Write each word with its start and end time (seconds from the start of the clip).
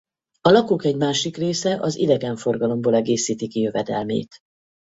A 0.41 0.49
lakók 0.49 0.85
egy 0.85 0.95
másik 0.97 1.37
része 1.37 1.77
az 1.79 1.95
idegenforgalomból 1.95 2.95
egészíti 2.95 3.47
ki 3.47 3.59
jövedelmét. 3.61 4.37